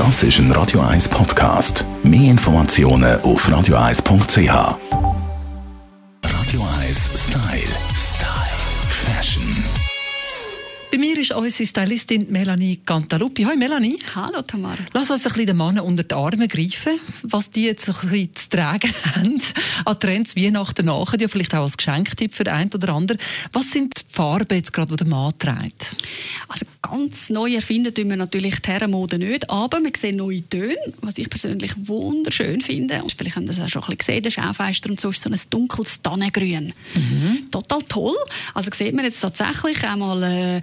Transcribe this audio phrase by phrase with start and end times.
[0.00, 1.84] Das ist ein Radio 1 Podcast.
[2.02, 4.38] Mehr Informationen auf radio1.ch.
[6.24, 7.76] Radio 1 Style.
[7.94, 8.56] Style.
[8.88, 9.44] Fashion.
[10.90, 13.42] Bei mir ist unsere Stylistin Melanie Cantaluppi.
[13.44, 13.98] Hallo Melanie.
[14.14, 14.78] Hallo Tamara.
[14.94, 18.34] Lass uns ein bisschen den Mann unter die Arme greifen, was die jetzt ein bisschen
[18.34, 19.42] zu tragen haben
[19.84, 23.20] an Trends Weihnachten nach, ja vielleicht auch als Geschenktipp für den einen oder anderen.
[23.52, 25.94] Was sind die Farben jetzt gerade, die der Mann trägt?
[26.48, 30.76] Also ganz neu erfinden tun wir natürlich die Herrenmode nicht, aber wir sehen neue Töne,
[31.00, 33.02] was ich persönlich wunderschön finde.
[33.02, 35.22] Und vielleicht haben Sie das auch schon ein bisschen gesehen, der Schaufenster und so ist
[35.22, 36.72] so ein dunkles Tannengrün.
[36.94, 37.50] Mhm.
[37.50, 38.16] Total toll.
[38.54, 40.60] Also sieht man jetzt tatsächlich einmal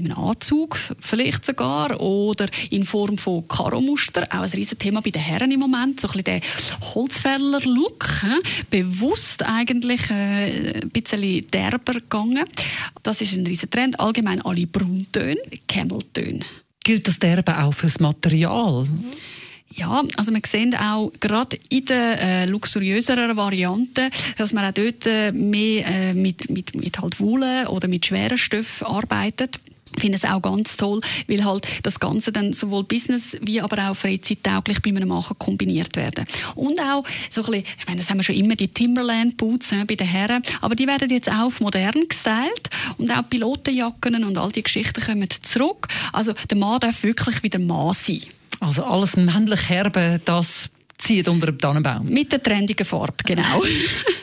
[0.00, 4.24] bei einem Anzug vielleicht sogar oder in Form von Karomuster.
[4.30, 6.00] Auch ein riesen Thema bei den Herren im Moment.
[6.00, 6.40] So ein bisschen der
[6.94, 8.06] Holzfäller-Look.
[8.70, 12.44] Bewusst eigentlich äh, ein bisschen derber gegangen.
[13.02, 13.98] Das ist ein riesen Trend.
[14.00, 16.40] Allgemein alle Brauntöne, Cameltöne.
[16.84, 18.86] Gilt das Derbe auch fürs Material?
[19.70, 25.06] Ja, also wir sehen auch gerade in den äh, luxuriöseren Varianten, dass man auch dort
[25.06, 29.60] äh, mehr äh, mit, mit, mit halt Wolle oder mit schweren Stoffen arbeitet.
[29.96, 33.90] Ich finde es auch ganz toll, weil halt das Ganze dann sowohl Business wie aber
[33.90, 36.26] auch freizeittauglich bei einem Machen kombiniert werden.
[36.54, 39.72] Und auch so ein bisschen, ich meine, das haben wir schon immer, die Timberland Boots
[39.72, 44.24] äh, bei den Herren, aber die werden jetzt auch auf modern gestylt und auch Pilotenjacken
[44.24, 45.88] und all die Geschichten kommen zurück.
[46.12, 48.22] Also der Mann darf wirklich wieder Mann sein.
[48.60, 52.08] Also alles männlich Herbe, das zieht unter dem Tannenbaum.
[52.08, 53.62] Mit der trendigen Farbe, genau.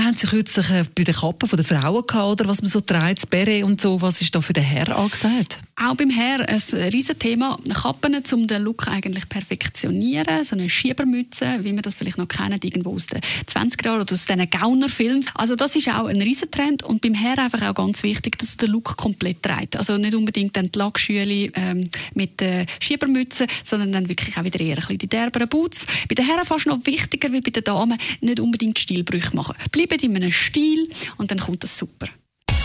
[0.00, 2.80] Wir haben sie kürzlich äh, bei den Kappen der Frauen gehabt, oder was man so
[2.80, 4.00] trägt, das Beret und so.
[4.00, 5.58] Was ist da für den Herr angesagt?
[5.82, 6.60] Auch beim Herr ein
[6.92, 7.58] riesen Thema.
[7.72, 10.44] Kappen, um den Look eigentlich perfektionieren.
[10.44, 14.12] So eine Schiebermütze, wie wir das vielleicht noch kennen, irgendwo aus den 20er Jahren oder
[14.12, 15.24] aus diesen Gaunerfilmen.
[15.34, 16.82] Also das ist auch ein riesen Trend.
[16.82, 19.76] Und beim Herr einfach auch ganz wichtig, dass er den Look komplett trägt.
[19.76, 24.60] Also nicht unbedingt dann die Lackschüle ähm, mit der Schiebermütze, sondern dann wirklich auch wieder
[24.60, 25.86] eher ein bisschen die derberen Boots.
[26.08, 30.02] Bei den Herren fast noch wichtiger wie bei den Damen, nicht unbedingt Stilbrüche machen bleibt
[30.02, 32.06] in einem Stil und dann kommt das super.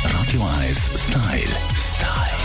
[0.03, 1.55] Radio 1 Style.
[1.75, 2.44] Style.